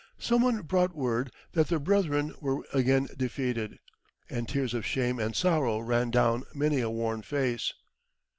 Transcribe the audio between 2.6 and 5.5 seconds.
again defeated, and tears of shame and